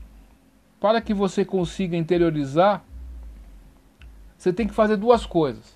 para 0.80 1.02
que 1.02 1.14
você 1.14 1.44
consiga 1.44 1.96
interiorizar 1.96 2.84
você 4.46 4.54
tem 4.54 4.68
que 4.68 4.76
fazer 4.76 4.98
duas 4.98 5.26
coisas. 5.26 5.74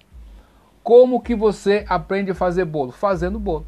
Como 0.83 1.21
que 1.21 1.33
você 1.33 1.85
aprende 1.89 2.29
a 2.29 2.35
fazer 2.35 2.65
bolo? 2.65 2.91
Fazendo 2.91 3.39
bolo. 3.39 3.65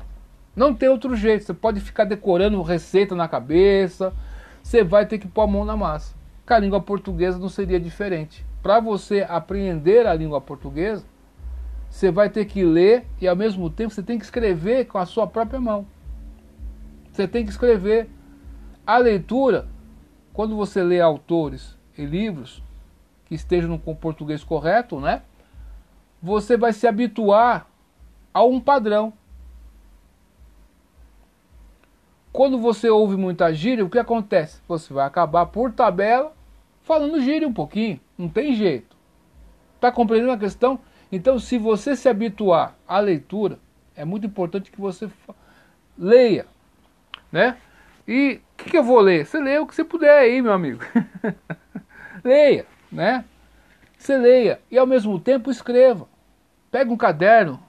Não 0.55 0.74
tem 0.74 0.89
outro 0.89 1.15
jeito. 1.15 1.46
Você 1.46 1.53
pode 1.53 1.79
ficar 1.79 2.05
decorando 2.05 2.62
receita 2.62 3.15
na 3.15 3.27
cabeça. 3.27 4.13
Você 4.62 4.84
vai 4.84 5.05
ter 5.05 5.17
que 5.17 5.27
pôr 5.27 5.41
a 5.41 5.48
mão 5.48 5.65
na 5.65 5.77
massa. 5.77 6.15
Com 6.46 6.53
a 6.53 6.60
língua 6.60 6.81
portuguesa 6.81 7.39
não 7.39 7.50
seria 7.50 7.79
diferente. 7.79 8.46
Para 8.62 8.79
você 8.79 9.25
aprender 9.27 10.05
a 10.05 10.13
língua 10.13 10.39
portuguesa, 10.39 11.03
você 11.89 12.12
vai 12.12 12.29
ter 12.29 12.46
que 12.46 12.63
ler 12.63 13.05
e 13.20 13.27
ao 13.27 13.36
mesmo 13.36 13.70
tempo 13.70 13.93
você 13.93 14.03
tem 14.03 14.17
que 14.17 14.25
escrever 14.25 14.86
com 14.86 14.98
a 14.98 15.05
sua 15.05 15.25
própria 15.25 15.60
mão. 15.60 15.86
Você 17.12 17.27
tem 17.27 17.43
que 17.43 17.51
escrever. 17.51 18.10
A 18.86 18.98
leitura, 18.98 19.67
quando 20.34 20.55
você 20.55 20.81
lê 20.84 21.00
autores 21.01 21.77
e 21.98 22.05
livros, 22.05 22.63
que 23.25 23.36
estejam 23.36 23.77
com 23.77 23.91
o 23.91 23.96
português 23.96 24.43
correto, 24.43 25.00
né? 25.00 25.22
Você 26.22 26.58
vai 26.58 26.74
se 26.74 26.88
habituar 26.88 27.67
a 28.34 28.43
um 28.43 28.60
padrão. 28.60 29.13
Quando 32.32 32.58
você 32.58 32.90
ouve 32.90 33.18
muita 33.18 33.54
gíria, 33.54 33.86
o 33.86 33.90
que 33.90 34.00
acontece? 34.00 34.62
Você 34.68 34.94
vai 34.94 35.06
acabar 35.06 35.46
por 35.48 35.72
tabela 35.72 36.34
falando 36.84 37.22
gíria 37.22 37.48
um 37.48 37.54
pouquinho, 37.54 38.00
não 38.18 38.30
tem 38.30 38.56
jeito. 38.56 38.96
Tá 39.80 39.92
compreendendo 39.92 40.32
a 40.32 40.38
questão? 40.38 40.80
Então, 41.12 41.38
se 41.40 41.58
você 41.58 41.96
se 41.96 42.08
habituar 42.08 42.76
à 42.88 43.00
leitura, 43.00 43.60
é 43.96 44.06
muito 44.06 44.26
importante 44.26 44.72
que 44.72 44.80
você 44.80 45.10
leia, 45.98 46.46
né? 47.32 47.58
E 48.08 48.40
o 48.54 48.64
que, 48.64 48.70
que 48.72 48.78
eu 48.78 48.84
vou 48.84 49.00
ler? 49.00 49.26
Você 49.26 49.40
lê 49.40 49.60
o 49.60 49.68
que 49.68 49.76
você 49.76 49.84
puder 49.84 50.18
aí, 50.18 50.42
meu 50.42 50.54
amigo. 50.54 50.80
leia 52.24 52.66
né? 52.92 53.24
Você 53.98 54.18
leia 54.18 54.60
e 54.70 54.78
ao 54.78 54.86
mesmo 54.86 55.20
tempo 55.20 55.50
escreva. 55.50 56.08
Pega 56.70 56.92
um 56.92 56.98
caderno. 56.98 57.62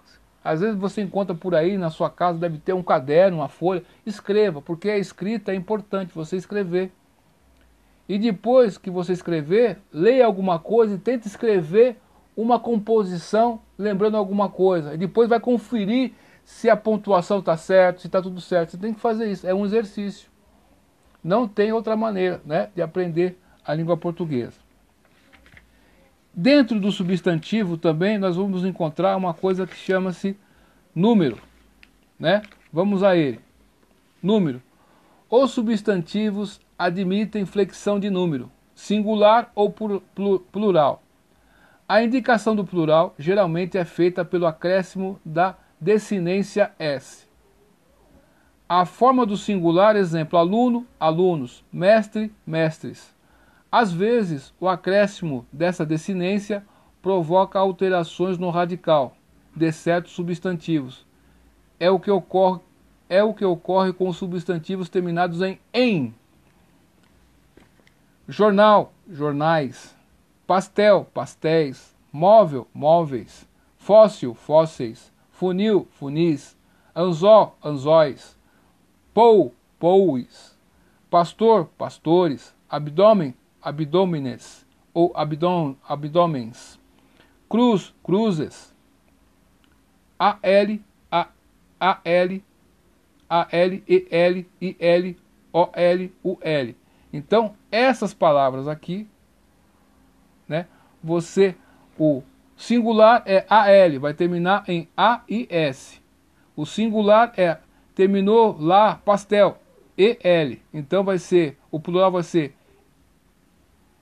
Às 0.45 0.61
vezes 0.61 0.77
você 0.77 1.03
encontra 1.03 1.35
por 1.35 1.55
aí 1.55 1.79
na 1.79 1.91
sua 1.91 2.11
casa, 2.11 2.39
deve 2.39 2.59
ter 2.59 2.73
um 2.73 2.83
caderno, 2.83 3.39
uma 3.39 3.49
folha. 3.49 3.85
Escreva, 4.05 4.61
porque 4.61 4.91
a 4.91 4.99
escrita 4.99 5.53
é 5.53 5.55
importante, 5.55 6.13
você 6.15 6.37
escrever. 6.37 6.91
E 8.09 8.19
depois 8.19 8.77
que 8.77 8.91
você 8.91 9.13
escrever, 9.13 9.79
leia 9.93 10.27
alguma 10.27 10.59
coisa 10.59 10.95
e 10.95 10.99
tente 10.99 11.29
escrever 11.29 11.97
uma 12.37 12.59
composição 12.59 13.61
lembrando 13.79 14.17
alguma 14.17 14.49
coisa. 14.49 14.95
E 14.95 14.97
depois 14.97 15.29
vai 15.29 15.39
conferir 15.39 16.13
se 16.45 16.69
a 16.69 16.77
pontuação 16.77 17.39
está 17.39 17.57
certa, 17.57 18.01
se 18.01 18.09
está 18.09 18.21
tudo 18.21 18.41
certo. 18.41 18.71
Você 18.71 18.79
tem 18.79 18.93
que 18.93 19.01
fazer 19.01 19.31
isso, 19.31 19.47
é 19.47 19.55
um 19.55 19.65
exercício. 19.65 20.31
Não 21.23 21.47
tem 21.47 21.73
outra 21.73 21.97
maneira 21.97 22.41
né, 22.45 22.71
de 22.75 22.83
aprender 22.83 23.39
a 23.65 23.73
língua 23.75 23.97
portuguesa. 23.97 24.62
Dentro 26.35 26.81
do 26.81 26.91
substantivo 26.91 27.77
também 27.77 28.17
nós 28.17 28.37
vamos 28.37 28.65
encontrar 28.65 29.17
uma 29.17 29.35
coisa 29.35 29.67
que 29.67 29.77
chama-se 29.77 30.37
número. 30.95 31.39
Né? 32.19 32.43
Vamos 32.73 33.03
a 33.03 33.15
ele. 33.15 33.39
Número. 34.23 34.63
Os 35.29 35.51
substantivos 35.51 36.61
admitem 36.79 37.45
flexão 37.45 38.01
de 38.01 38.09
número, 38.09 38.51
singular 38.75 39.53
ou 39.55 39.75
plural. 40.51 41.03
A 41.87 42.03
indicação 42.03 42.57
do 42.57 42.65
plural 42.65 43.15
geralmente 43.19 43.77
é 43.77 43.85
feita 43.85 44.25
pelo 44.25 44.47
acréscimo 44.47 45.21
da 45.25 45.57
desinência 45.79 46.73
S. 46.79 47.27
A 48.69 48.87
forma 48.87 49.27
do 49.27 49.37
singular, 49.37 49.97
exemplo, 49.97 50.39
aluno, 50.39 50.87
alunos, 50.99 51.63
mestre, 51.71 52.33
mestres. 52.47 53.12
Às 53.73 53.91
vezes, 53.91 54.55
o 54.61 54.69
acréscimo 54.69 55.47
dessa 55.51 55.85
desinência 55.85 56.65
provoca 57.01 57.59
alterações 57.59 58.39
no 58.39 58.51
radical 58.51 59.17
de 59.57 59.73
certos 59.73 60.13
substantivos. 60.13 61.07
É 61.81 61.91
o 61.91 61.99
que 61.99 62.11
ocorre, 62.11 62.61
é 63.09 63.25
o 63.25 63.35
que 63.35 63.45
ocorre 63.45 63.93
com 63.93 64.09
os 64.09 64.19
substantivos 64.19 64.91
terminados 64.91 65.41
em 65.41 65.59
em. 65.73 66.15
Jornal, 68.29 68.93
jornais. 69.11 69.97
Pastel, 70.47 71.07
pastéis. 71.15 71.97
Móvel, 72.13 72.69
móveis. 72.75 73.49
Fóssil, 73.79 74.35
fósseis 74.35 75.13
funil, 75.43 75.89
funis, 75.91 76.57
anzó, 76.95 77.57
anzóis, 77.65 78.39
pou, 79.13 79.53
pouis, 79.77 80.57
pastor, 81.11 81.67
pastores, 81.77 82.55
abdômen, 82.71 83.35
abdômenes 83.63 84.67
ou 84.93 85.13
abdom, 85.15 85.77
abdômens, 85.89 86.79
cruz, 87.49 87.95
cruzes, 88.03 88.75
A 90.19 90.39
L, 90.43 90.83
A, 91.11 91.29
A 91.81 92.01
L, 92.05 92.45
A 93.29 93.49
L, 93.51 93.85
E 93.89 94.07
L, 94.11 94.51
I 94.61 94.77
L, 94.79 95.17
O 95.53 95.69
L, 95.73 96.13
U 96.23 96.39
L. 96.41 96.77
Então, 97.13 97.55
essas 97.71 98.13
palavras 98.13 98.69
aqui, 98.69 99.09
né, 100.49 100.67
você, 101.03 101.55
o 101.99 102.23
Singular 102.63 103.25
é 103.27 103.45
AL, 103.49 103.99
vai 103.99 104.15
terminar 104.15 104.63
em 104.69 104.89
A 104.97 105.23
e 105.29 105.49
S. 105.51 106.01
O 106.55 106.65
singular 106.65 107.33
é 107.37 107.59
terminou 107.93 108.57
lá 108.57 108.95
pastel, 108.95 109.59
EL. 109.99 110.59
Então 110.73 111.03
vai 111.03 111.19
ser, 111.19 111.59
o 111.73 111.81
plural 111.81 112.13
vai 112.13 112.23
ser 112.23 112.55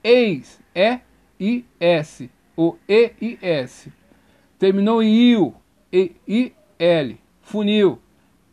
eis, 0.03 0.59
E 0.75 0.99
I 1.39 1.65
S, 1.79 2.29
o 2.55 2.75
E 2.87 3.13
I 3.21 3.39
S. 3.41 3.91
Terminou 4.59 5.01
em 5.01 5.31
IL, 5.31 5.55
E 5.91 6.11
I 6.27 6.53
L. 6.77 7.19
Funil, 7.41 7.99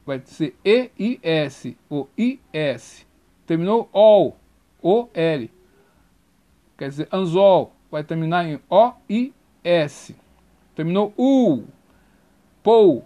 vai 0.05 0.21
ser 0.25 0.57
E 0.65 0.91
I 0.99 1.21
S, 1.23 1.77
o 1.91 2.07
I 2.17 2.41
S. 2.53 3.07
Terminou 3.47 3.89
OL, 3.93 4.37
O 4.83 5.09
L. 5.15 5.51
Quer 6.77 6.89
dizer, 6.89 7.09
anzol, 7.13 7.73
vai 7.91 8.05
terminar 8.05 8.47
em 8.47 8.61
O 8.71 8.93
I 9.09 9.33
S. 9.65 10.15
Terminou 10.75 11.13
U. 11.17 11.65
Pou. 12.63 13.05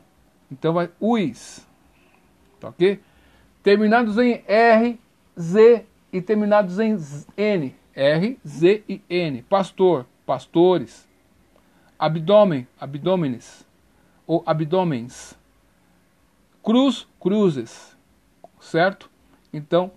Então 0.50 0.74
vai 0.74 0.90
UIS. 1.00 1.66
Tá 2.60 2.68
ok? 2.68 3.00
Terminados 3.62 4.18
em 4.18 4.42
R, 4.46 5.00
Z 5.38 5.86
e 6.12 6.20
terminados 6.20 6.78
em 6.78 6.96
N. 7.36 7.74
R, 7.94 8.38
Z 8.46 8.84
e 8.88 9.00
N. 9.08 9.42
Pastor, 9.42 10.06
pastores. 10.24 11.08
Abdômen, 11.98 12.66
abdômenes. 12.80 13.66
Ou 14.26 14.42
abdômens. 14.46 15.38
Cruz, 16.62 17.06
cruzes. 17.20 17.96
Certo? 18.60 19.10
Então, 19.52 19.90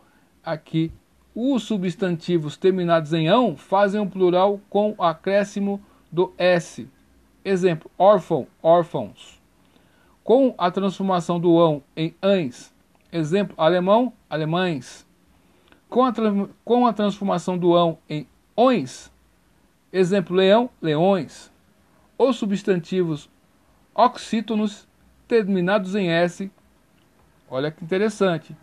aqui, 0.43 0.91
os 1.33 1.63
substantivos 1.63 2.57
terminados 2.57 3.13
em 3.13 3.27
ão 3.27 3.55
fazem 3.55 3.99
um 3.99 4.09
plural 4.09 4.59
com 4.69 4.95
acréscimo 4.97 5.81
do 6.11 6.33
S. 6.37 6.87
Exemplo, 7.43 7.91
órfão, 7.97 8.47
órfãos. 8.63 9.41
Com 10.23 10.55
a 10.57 10.71
transformação 10.71 11.39
do 11.39 11.59
ão 11.59 11.83
em 11.95 12.15
ães. 12.21 12.73
Exemplo, 13.11 13.53
alemão, 13.57 14.11
alemães. 14.29 15.04
Com 15.89 16.03
a, 16.03 16.13
com 16.63 16.87
a 16.87 16.93
transformação 16.93 17.57
do 17.57 17.75
ão 17.75 17.97
em 18.09 18.27
ões. 18.57 19.11
Exemplo, 19.91 20.35
leão, 20.35 20.69
leões. 20.81 21.51
Os 22.17 22.35
substantivos 22.37 23.29
oxítonos 23.93 24.87
terminados 25.27 25.95
em 25.95 26.09
S. 26.09 26.51
Olha 27.49 27.71
que 27.71 27.83
interessante. 27.83 28.55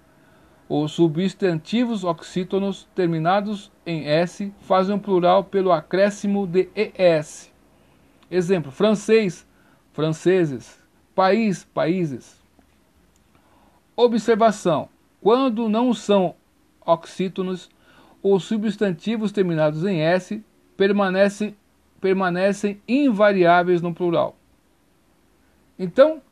Os 0.69 0.93
substantivos 0.93 2.05
oxítonos 2.05 2.89
terminados 2.95 3.71
em 3.85 4.07
S 4.07 4.53
fazem 4.61 4.95
um 4.95 4.99
plural 4.99 5.45
pelo 5.45 5.73
acréscimo 5.73 6.47
de 6.47 6.69
ES. 6.75 7.53
Exemplo: 8.31 8.73
francês, 8.73 9.47
franceses, 9.93 10.83
país, 11.15 11.65
países. 11.65 12.43
Observação: 13.95 14.89
quando 15.21 15.69
não 15.69 15.93
são 15.93 16.35
oxítonos, 16.85 17.71
os 18.23 18.45
substantivos 18.45 19.33
terminados 19.33 19.85
em 19.85 20.01
S 20.01 20.43
permanecem, 20.77 21.57
permanecem 22.01 22.81
invariáveis 22.87 23.81
no 23.81 23.95
plural. 23.95 24.37
Então, 25.79 26.23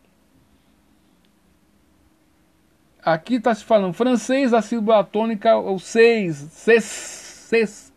Aqui 3.02 3.36
está 3.36 3.54
se 3.54 3.64
falando 3.64 3.94
francês, 3.94 4.52
a 4.52 4.60
sílaba 4.60 5.02
tônica, 5.02 5.56
o 5.56 5.78
seis, 5.78 6.36
ses, 6.36 6.84
ses. 6.84 7.92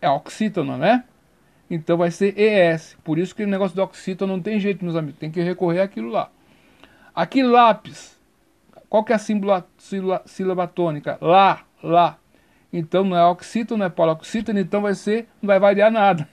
É 0.00 0.10
oxítono, 0.10 0.76
né? 0.76 1.04
Então 1.70 1.96
vai 1.96 2.10
ser 2.10 2.38
ES. 2.38 2.96
Por 3.04 3.18
isso 3.18 3.34
que 3.34 3.44
o 3.44 3.46
negócio 3.46 3.76
do 3.76 3.82
oxítono 3.82 4.36
não 4.36 4.42
tem 4.42 4.58
jeito, 4.58 4.84
meus 4.84 4.96
amigos. 4.96 5.18
Tem 5.18 5.30
que 5.30 5.40
recorrer 5.40 5.80
àquilo 5.80 6.08
lá. 6.08 6.30
Aqui 7.14 7.42
lápis. 7.42 8.13
Qual 8.94 9.02
que 9.02 9.10
é 9.10 9.16
a 9.16 9.18
sílaba, 9.18 9.66
sílaba, 9.76 10.22
sílaba 10.24 10.68
tônica? 10.68 11.18
Lá, 11.20 11.62
lá. 11.82 12.16
Então 12.72 13.02
não 13.02 13.16
é 13.16 13.26
oxítono, 13.26 13.78
não 13.78 13.86
é 13.86 13.90
paroxítono, 13.90 14.56
então 14.60 14.82
vai 14.82 14.94
ser, 14.94 15.26
não 15.42 15.48
vai 15.48 15.58
variar 15.58 15.90
nada. 15.90 16.28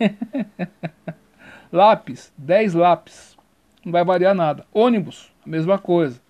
lápis, 1.74 2.32
10 2.38 2.76
lápis. 2.76 3.36
Não 3.84 3.92
vai 3.92 4.06
variar 4.06 4.36
nada. 4.36 4.64
Ônibus, 4.72 5.34
a 5.44 5.50
mesma 5.50 5.80
coisa. 5.80 6.22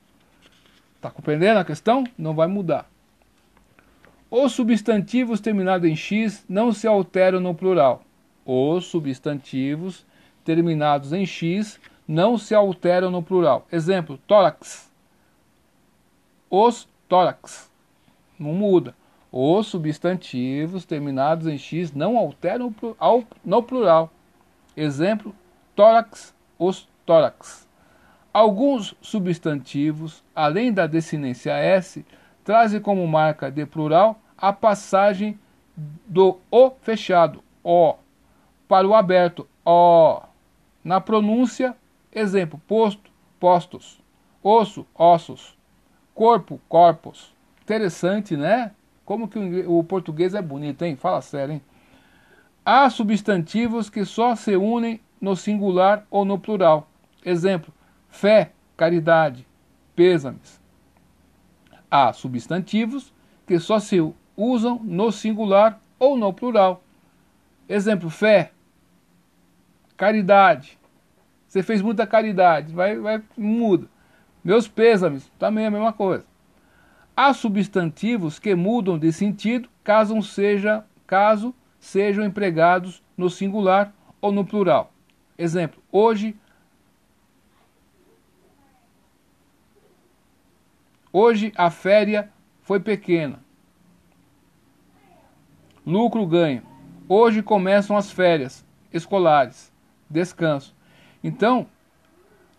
Está 0.96 1.10
compreendendo 1.10 1.60
a 1.60 1.66
questão? 1.66 2.06
Não 2.18 2.34
vai 2.34 2.48
mudar. 2.48 2.90
Os 4.30 4.54
substantivos 4.54 5.42
terminados 5.42 5.86
em 5.90 5.98
X 5.98 6.46
não 6.48 6.72
se 6.72 6.88
alteram 6.88 7.42
no 7.42 7.54
plural. 7.54 8.04
Os 8.46 8.86
substantivos 8.86 10.06
terminados 10.46 11.12
em 11.12 11.26
X 11.26 11.78
não 12.08 12.38
se 12.38 12.56
alteram 12.56 13.12
no 13.12 13.22
plural. 13.22 13.68
Exemplo, 13.70 14.18
tórax. 14.26 14.91
Os 16.54 16.86
tórax. 17.08 17.72
Não 18.38 18.52
muda. 18.52 18.94
Os 19.32 19.68
substantivos 19.68 20.84
terminados 20.84 21.48
em 21.48 21.58
X 21.58 21.94
não 21.94 22.18
alteram 22.18 22.76
no 23.46 23.64
plural. 23.64 24.12
Exemplo, 24.76 25.34
tórax, 25.74 26.36
os 26.60 26.90
tórax. 27.06 27.70
Alguns 28.34 28.94
substantivos, 29.00 30.22
além 30.36 30.74
da 30.74 30.88
desinência 30.88 31.54
S, 31.54 32.06
trazem 32.44 32.82
como 32.82 33.08
marca 33.08 33.50
de 33.50 33.66
plural 33.66 34.20
a 34.38 34.52
passagem 34.52 35.40
do 36.06 36.38
O 36.52 36.72
fechado, 36.82 37.42
O, 37.64 37.96
para 38.68 38.86
o 38.86 38.94
aberto, 38.94 39.48
O. 39.66 40.22
Na 40.84 41.00
pronúncia, 41.00 41.78
exemplo, 42.12 42.62
posto, 42.68 43.10
postos, 43.40 44.04
osso, 44.44 44.86
ossos, 44.94 45.58
corpo, 46.14 46.60
corpos. 46.68 47.34
Interessante, 47.64 48.36
né? 48.36 48.72
Como 49.06 49.28
que 49.28 49.40
o 49.68 49.84
português 49.84 50.34
é 50.34 50.42
bonito, 50.42 50.84
hein? 50.84 50.96
Fala 50.96 51.22
sério, 51.22 51.56
hein? 51.56 51.62
Há 52.66 52.90
substantivos 52.90 53.90
que 53.90 54.06
só 54.06 54.36
se 54.36 54.56
unem 54.56 55.00
no 55.20 55.36
singular 55.36 56.06
ou 56.10 56.24
no 56.24 56.40
plural. 56.40 56.88
Exemplo, 57.26 57.74
fé, 58.10 58.52
caridade, 58.78 59.48
pêsames. 59.96 60.62
Há 61.90 62.14
substantivos 62.14 63.14
que 63.46 63.60
só 63.60 63.80
se 63.80 63.98
usam 64.38 64.80
no 64.84 65.12
singular 65.12 65.80
ou 66.00 66.16
no 66.16 66.32
plural. 66.32 66.84
Exemplo, 67.68 68.10
fé, 68.10 68.52
Caridade. 70.02 70.80
Você 71.48 71.62
fez 71.62 71.80
muita 71.80 72.08
caridade, 72.08 72.74
vai, 72.74 72.98
vai, 72.98 73.22
muda. 73.38 73.88
Meus 74.44 74.68
pêsames, 74.68 75.32
também 75.38 75.66
é 75.66 75.68
a 75.68 75.72
mesma 75.72 75.94
coisa. 75.94 76.26
Há 77.16 77.34
substantivos 77.34 78.40
que 78.40 78.56
mudam 78.56 78.98
de 78.98 79.12
sentido 79.12 79.70
caso, 79.84 80.20
seja, 80.22 80.86
caso 81.06 81.54
sejam 81.80 82.24
empregados 82.24 83.04
no 83.18 83.30
singular 83.30 83.94
ou 84.20 84.32
no 84.32 84.46
plural. 84.46 84.92
Exemplo, 85.38 85.82
hoje. 85.92 86.36
Hoje 91.14 91.52
a 91.58 91.70
féria 91.70 92.32
foi 92.62 92.80
pequena. 92.80 93.40
Lucro 95.86 96.26
ganho. 96.26 96.64
Hoje 97.10 97.42
começam 97.42 97.98
as 97.98 98.10
férias 98.10 98.66
escolares. 98.94 99.74
Descanso. 100.10 100.76
Então, 101.24 101.68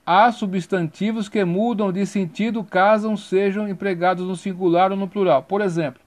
há 0.04 0.30
substantivos 0.32 1.28
que 1.28 1.44
mudam 1.44 1.92
de 1.92 2.04
sentido 2.04 2.64
caso 2.64 3.16
sejam 3.16 3.68
empregados 3.68 4.26
no 4.26 4.36
singular 4.36 4.90
ou 4.90 4.96
no 4.96 5.08
plural. 5.08 5.42
Por 5.42 5.60
exemplo, 5.60 6.02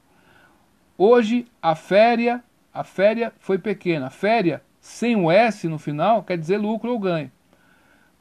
hoje 0.98 1.48
a 1.62 1.76
féria, 1.76 2.44
a 2.74 2.84
féria 2.84 3.34
foi 3.40 3.58
pequena. 3.58 4.10
Féria 4.10 4.62
sem 4.80 5.16
o 5.16 5.32
S 5.32 5.68
no 5.68 5.80
final 5.80 6.24
quer 6.24 6.38
dizer 6.38 6.58
lucro 6.58 6.92
ou 6.92 7.00
ganho. 7.00 7.32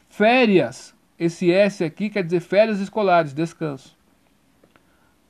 Férias, 0.09 0.95
esse 1.19 1.51
S 1.51 1.83
aqui 1.83 2.09
quer 2.09 2.23
dizer 2.23 2.41
férias 2.41 2.81
escolares, 2.81 3.35
descanso. 3.35 3.97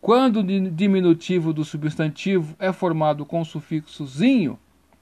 Quando 0.00 0.40
o 0.40 0.70
diminutivo 0.70 1.54
do 1.54 1.64
substantivo 1.64 2.54
é 2.59 2.70
formado 2.70 3.24
com 3.24 3.40
o 3.40 3.44
sufixo 3.44 4.07
zinho 4.07 4.59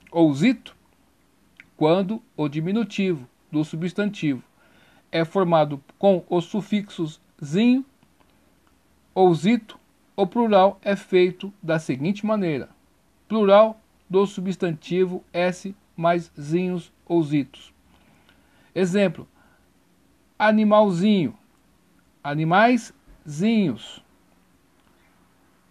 ou 0.09 0.33
zito, 0.33 0.73
quando 1.75 2.21
o 2.37 2.47
diminutivo 2.47 3.27
do 3.51 3.65
substantivo 3.65 4.41
é 5.13 5.23
formado 5.23 5.79
com 5.99 6.25
os 6.27 6.45
sufixos 6.45 7.21
zinho 7.41 7.85
ou 9.13 9.31
zito, 9.35 9.79
o 10.15 10.25
plural 10.25 10.79
é 10.81 10.95
feito 10.95 11.53
da 11.61 11.77
seguinte 11.77 12.25
maneira: 12.25 12.69
plural 13.27 13.79
do 14.09 14.25
substantivo 14.25 15.23
s 15.31 15.75
mais 15.95 16.31
zinhos 16.39 16.91
ou 17.05 17.21
zitos. 17.21 17.71
Exemplo: 18.73 19.27
animalzinho, 20.37 21.37
animaizinhos, 22.23 24.03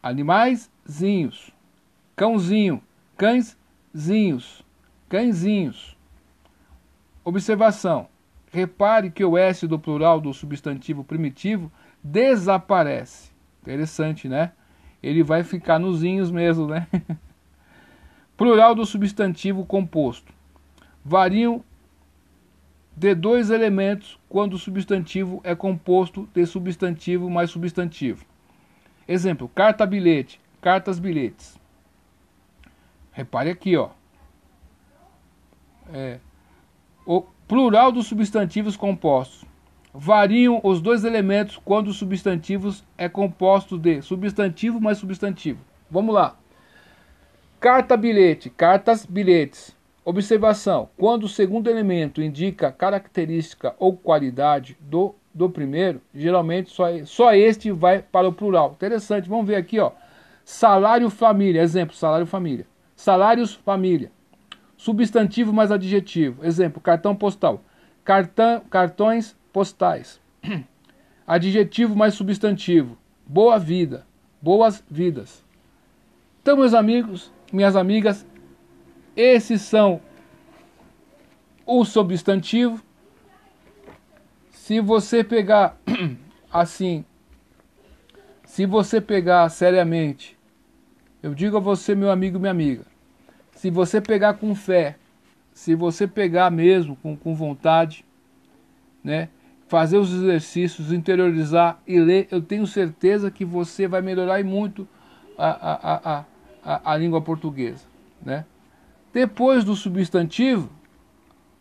animaizinhos, 0.00 1.50
cãozinho, 2.14 2.80
cãezinhos, 3.16 4.64
cãezinhos. 5.08 5.98
Observação: 7.24 8.11
repare 8.52 9.10
que 9.10 9.24
o 9.24 9.36
S 9.36 9.66
do 9.66 9.78
plural 9.78 10.20
do 10.20 10.32
substantivo 10.32 11.02
primitivo 11.02 11.72
desaparece. 12.04 13.32
Interessante, 13.62 14.28
né? 14.28 14.52
Ele 15.02 15.22
vai 15.22 15.42
ficar 15.42 15.78
nos 15.78 16.04
inhos 16.04 16.30
mesmo, 16.30 16.66
né? 16.66 16.86
Plural 18.36 18.74
do 18.74 18.84
substantivo 18.84 19.64
composto. 19.64 20.32
Variam 21.02 21.64
de 22.94 23.14
dois 23.14 23.50
elementos 23.50 24.18
quando 24.28 24.54
o 24.54 24.58
substantivo 24.58 25.40
é 25.42 25.54
composto 25.54 26.28
de 26.34 26.44
substantivo 26.44 27.30
mais 27.30 27.50
substantivo. 27.50 28.24
Exemplo: 29.08 29.48
carta 29.48 29.86
bilhete, 29.86 30.38
cartas 30.60 30.98
bilhetes. 30.98 31.58
Repare 33.12 33.50
aqui, 33.50 33.76
ó. 33.76 33.90
É, 35.92 36.20
o 37.06 37.26
plural 37.52 37.92
dos 37.92 38.06
substantivos 38.06 38.78
compostos. 38.78 39.44
Variam 39.92 40.58
os 40.64 40.80
dois 40.80 41.04
elementos 41.04 41.60
quando 41.62 41.88
os 41.88 41.98
substantivos 41.98 42.82
é 42.96 43.10
composto 43.10 43.76
de 43.76 44.00
substantivo 44.00 44.80
mais 44.80 44.96
substantivo. 44.96 45.58
Vamos 45.90 46.14
lá. 46.14 46.34
Carta 47.60 47.94
bilhete, 47.94 48.48
cartas 48.48 49.04
bilhetes. 49.04 49.76
Observação: 50.02 50.88
quando 50.96 51.24
o 51.24 51.28
segundo 51.28 51.68
elemento 51.68 52.22
indica 52.22 52.72
característica 52.72 53.74
ou 53.78 53.94
qualidade 53.94 54.74
do, 54.80 55.14
do 55.34 55.50
primeiro, 55.50 56.00
geralmente 56.14 56.70
só, 56.70 56.86
só 57.04 57.34
este 57.34 57.70
vai 57.70 58.00
para 58.00 58.26
o 58.26 58.32
plural. 58.32 58.72
Interessante, 58.72 59.28
vamos 59.28 59.46
ver 59.46 59.56
aqui, 59.56 59.78
ó. 59.78 59.92
Salário 60.42 61.10
família, 61.10 61.60
exemplo, 61.60 61.94
salário 61.94 62.24
família. 62.24 62.66
Salários 62.96 63.52
família. 63.52 64.10
Substantivo 64.82 65.52
mais 65.52 65.70
adjetivo. 65.70 66.44
Exemplo, 66.44 66.80
cartão 66.80 67.14
postal. 67.14 67.62
Cartão, 68.02 68.58
cartões 68.68 69.36
postais. 69.52 70.20
Adjetivo 71.24 71.94
mais 71.94 72.14
substantivo. 72.14 72.98
Boa 73.24 73.60
vida. 73.60 74.04
Boas 74.40 74.82
vidas. 74.90 75.44
Então, 76.42 76.56
meus 76.56 76.74
amigos, 76.74 77.32
minhas 77.52 77.76
amigas, 77.76 78.26
esses 79.14 79.62
são 79.62 80.00
o 81.64 81.84
substantivo. 81.84 82.82
Se 84.50 84.80
você 84.80 85.22
pegar 85.22 85.76
assim, 86.52 87.04
se 88.44 88.66
você 88.66 89.00
pegar 89.00 89.48
seriamente, 89.48 90.36
eu 91.22 91.32
digo 91.32 91.56
a 91.56 91.60
você, 91.60 91.94
meu 91.94 92.10
amigo, 92.10 92.40
minha 92.40 92.50
amiga, 92.50 92.91
se 93.62 93.70
você 93.70 94.00
pegar 94.00 94.34
com 94.34 94.56
fé, 94.56 94.96
se 95.52 95.76
você 95.76 96.08
pegar 96.08 96.50
mesmo 96.50 96.96
com, 96.96 97.16
com 97.16 97.32
vontade, 97.32 98.04
né, 99.04 99.28
fazer 99.68 99.98
os 99.98 100.12
exercícios, 100.12 100.92
interiorizar 100.92 101.80
e 101.86 102.00
ler, 102.00 102.26
eu 102.32 102.42
tenho 102.42 102.66
certeza 102.66 103.30
que 103.30 103.44
você 103.44 103.86
vai 103.86 104.02
melhorar 104.02 104.42
muito 104.42 104.88
a, 105.38 105.46
a, 105.46 105.92
a, 105.94 106.24
a, 106.64 106.92
a 106.92 106.96
língua 106.96 107.22
portuguesa. 107.22 107.84
Né? 108.20 108.44
Depois 109.12 109.62
do 109.62 109.76
substantivo, 109.76 110.68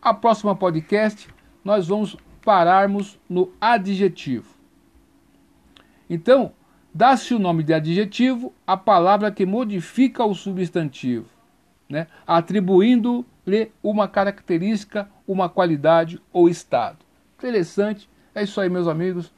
a 0.02 0.12
próxima 0.12 0.56
podcast 0.56 1.28
nós 1.64 1.86
vamos 1.86 2.16
pararmos 2.44 3.16
no 3.30 3.52
adjetivo. 3.60 4.56
Então, 6.10 6.50
dá-se 6.92 7.32
o 7.32 7.38
nome 7.38 7.62
de 7.62 7.72
adjetivo 7.72 8.52
a 8.66 8.76
palavra 8.76 9.30
que 9.30 9.46
modifica 9.46 10.24
o 10.24 10.34
substantivo, 10.34 11.31
né? 11.92 12.06
atribuindo-lhe 12.26 13.70
uma 13.82 14.08
característica, 14.08 15.06
uma 15.28 15.46
qualidade 15.46 16.20
ou 16.32 16.48
estado. 16.48 16.96
Interessante. 17.36 18.08
É 18.34 18.42
isso 18.42 18.58
aí, 18.58 18.70
meus 18.70 18.88
amigos. 18.88 19.30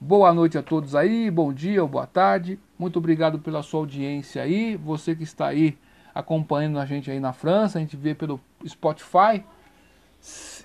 Boa 0.00 0.32
noite 0.32 0.56
a 0.56 0.62
todos 0.62 0.94
aí, 0.94 1.30
bom 1.30 1.52
dia 1.52 1.82
ou 1.82 1.88
boa 1.88 2.06
tarde. 2.06 2.58
Muito 2.78 2.98
obrigado 2.98 3.38
pela 3.38 3.62
sua 3.62 3.80
audiência 3.80 4.40
aí. 4.42 4.76
Você 4.76 5.14
que 5.14 5.24
está 5.24 5.48
aí 5.48 5.76
acompanhando 6.14 6.78
a 6.78 6.86
gente 6.86 7.10
aí 7.10 7.20
na 7.20 7.34
França, 7.34 7.76
a 7.76 7.82
gente 7.82 7.98
vê 7.98 8.14
pelo 8.14 8.40
Spotify. 8.66 9.44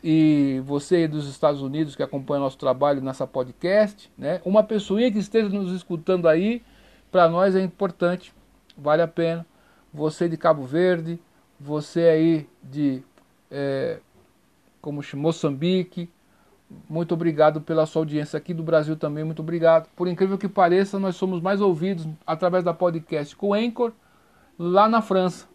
E 0.01 0.61
você 0.65 0.95
aí 0.95 1.07
dos 1.07 1.27
Estados 1.27 1.61
Unidos 1.61 1.97
que 1.97 2.03
acompanha 2.03 2.39
nosso 2.39 2.57
trabalho 2.57 3.01
nessa 3.01 3.27
podcast, 3.27 4.09
né? 4.17 4.39
Uma 4.45 4.63
pessoinha 4.63 5.11
que 5.11 5.19
esteja 5.19 5.49
nos 5.49 5.73
escutando 5.73 6.29
aí, 6.29 6.61
para 7.11 7.27
nós 7.27 7.57
é 7.57 7.61
importante, 7.61 8.33
vale 8.77 9.01
a 9.01 9.07
pena. 9.07 9.45
Você 9.95 10.27
de 10.27 10.35
Cabo 10.35 10.63
Verde, 10.63 11.17
você 11.57 12.01
aí 12.01 12.49
de 12.61 13.01
é, 13.49 13.99
como 14.81 15.01
Moçambique, 15.15 16.09
muito 16.89 17.13
obrigado 17.13 17.61
pela 17.61 17.85
sua 17.85 18.01
audiência 18.01 18.35
aqui 18.37 18.53
do 18.53 18.61
Brasil 18.61 18.97
também, 18.97 19.23
muito 19.23 19.41
obrigado. 19.41 19.87
Por 19.95 20.09
incrível 20.09 20.37
que 20.37 20.49
pareça, 20.49 20.99
nós 20.99 21.15
somos 21.15 21.41
mais 21.41 21.61
ouvidos 21.61 22.05
através 22.27 22.61
da 22.61 22.73
podcast 22.73 23.33
com 23.37 23.49
o 23.49 23.53
Anchor 23.53 23.93
lá 24.59 24.89
na 24.89 25.01
França. 25.01 25.47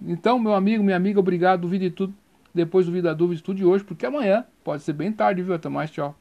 Então, 0.00 0.38
meu 0.38 0.54
amigo, 0.54 0.84
minha 0.84 0.96
amiga, 0.96 1.18
obrigado. 1.18 1.62
Duvide 1.62 1.90
tudo. 1.90 2.14
Depois 2.54 2.84
do 2.84 2.92
Vida 2.92 3.14
Dúvida, 3.14 3.36
estude 3.36 3.64
hoje, 3.64 3.82
porque 3.84 4.04
amanhã 4.04 4.44
pode 4.62 4.82
ser 4.82 4.92
bem 4.92 5.10
tarde, 5.10 5.42
viu? 5.42 5.54
Até 5.54 5.68
mais, 5.68 5.90
tchau. 5.90 6.14